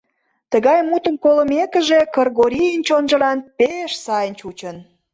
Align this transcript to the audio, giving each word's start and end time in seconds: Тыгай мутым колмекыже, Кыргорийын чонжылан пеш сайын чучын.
Тыгай 0.51 0.79
мутым 0.89 1.15
колмекыже, 1.23 1.99
Кыргорийын 2.15 2.81
чонжылан 2.87 3.37
пеш 3.57 3.91
сайын 4.05 4.33
чучын. 4.39 4.77